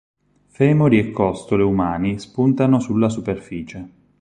Femori 0.47 0.97
e 0.97 1.11
costole 1.11 1.61
umani 1.61 2.17
spuntano 2.17 2.79
sulla 2.79 3.07
superficie. 3.07 3.89